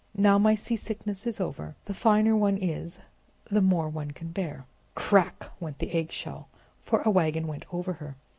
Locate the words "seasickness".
0.55-1.27